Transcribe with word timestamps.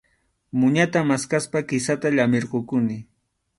Muñata 0.59 0.99
maskaspa 1.09 1.59
kisata 1.69 2.07
llamiykurquni. 2.15 2.97